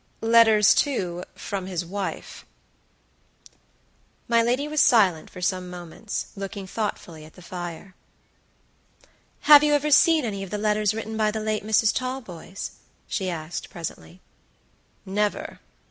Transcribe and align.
"Letters, 0.21 0.73
too, 0.73 1.23
from 1.35 1.67
his 1.67 1.85
wife." 1.85 2.43
My 4.27 4.41
lady 4.41 4.67
was 4.67 4.81
silent 4.81 5.29
for 5.29 5.41
some 5.43 5.65
few 5.65 5.69
moments, 5.69 6.31
looking 6.35 6.65
thoughtfully 6.65 7.23
at 7.23 7.33
the 7.35 7.41
fire. 7.43 7.93
"Have 9.41 9.63
you 9.63 9.73
ever 9.73 9.91
seen 9.91 10.25
any 10.25 10.41
of 10.41 10.49
the 10.49 10.57
letters 10.57 10.95
written 10.95 11.15
by 11.17 11.29
the 11.29 11.39
late 11.39 11.63
Mrs. 11.63 11.93
Talboys?" 11.93 12.71
she 13.07 13.29
asked 13.29 13.69
presently. 13.69 14.21
"Never. 15.05 15.59